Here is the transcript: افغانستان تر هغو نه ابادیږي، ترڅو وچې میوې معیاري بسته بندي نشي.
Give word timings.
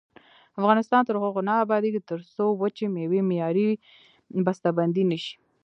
افغانستان 0.59 1.01
تر 1.07 1.15
هغو 1.23 1.41
نه 1.49 1.53
ابادیږي، 1.63 2.01
ترڅو 2.09 2.45
وچې 2.61 2.85
میوې 2.95 3.21
معیاري 3.29 3.67
بسته 4.45 4.67
بندي 4.77 5.03
نشي. 5.11 5.35